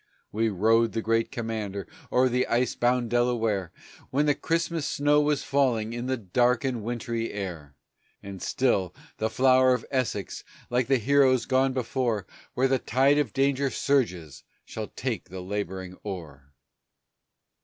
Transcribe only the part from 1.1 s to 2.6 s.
Commander o'er the